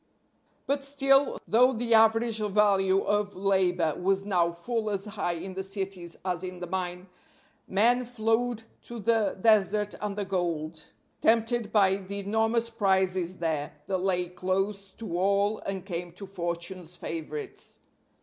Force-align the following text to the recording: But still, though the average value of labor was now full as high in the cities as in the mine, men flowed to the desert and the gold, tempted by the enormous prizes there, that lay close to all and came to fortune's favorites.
But 0.65 0.83
still, 0.83 1.37
though 1.47 1.73
the 1.73 1.93
average 1.93 2.39
value 2.39 3.03
of 3.03 3.35
labor 3.35 3.93
was 3.95 4.25
now 4.25 4.49
full 4.49 4.89
as 4.89 5.05
high 5.05 5.33
in 5.33 5.53
the 5.53 5.61
cities 5.61 6.17
as 6.25 6.43
in 6.43 6.59
the 6.59 6.65
mine, 6.65 7.05
men 7.67 8.05
flowed 8.05 8.63
to 8.85 8.97
the 8.97 9.37
desert 9.39 9.93
and 10.01 10.15
the 10.17 10.25
gold, 10.25 10.85
tempted 11.21 11.71
by 11.71 11.97
the 11.97 12.17
enormous 12.17 12.71
prizes 12.71 13.37
there, 13.37 13.73
that 13.85 13.99
lay 13.99 14.29
close 14.29 14.91
to 14.93 15.19
all 15.19 15.59
and 15.67 15.85
came 15.85 16.13
to 16.13 16.25
fortune's 16.25 16.95
favorites. 16.95 17.77